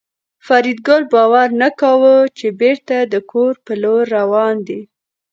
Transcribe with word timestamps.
فریدګل 0.45 1.03
باور 1.13 1.47
نه 1.61 1.69
کاوه 1.79 2.15
چې 2.37 2.47
بېرته 2.61 2.97
د 3.13 3.15
کور 3.31 3.53
په 3.65 3.73
لور 3.83 4.03
روان 4.17 4.55
دی 4.67 4.81